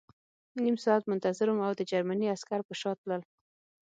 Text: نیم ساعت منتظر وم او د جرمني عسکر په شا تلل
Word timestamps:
نیم 0.63 0.75
ساعت 0.83 1.03
منتظر 1.11 1.47
وم 1.49 1.59
او 1.67 1.73
د 1.77 1.81
جرمني 1.91 2.27
عسکر 2.35 2.59
په 2.67 2.73
شا 2.79 2.91
تلل 2.99 3.21